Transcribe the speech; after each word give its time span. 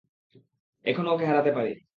এখনও 0.85 1.09
ওকে 1.13 1.25
হারাতে 1.25 1.51
পারি। 1.57 1.71